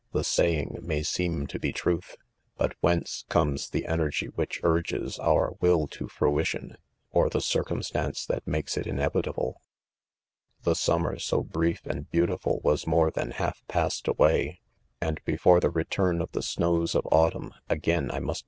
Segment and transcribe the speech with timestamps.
[0.13, 2.17] the saying may seem to be truth f
[2.69, 6.75] hat whence comes the energy which urges our will to fruition
[7.13, 12.09] 5 ox the circumstance that makes it inevitable % 4 The summer so brief and
[12.09, 14.59] beautiful was iii©re than half passed away;
[14.99, 18.39] and before the latum of the snows of autumn, again I must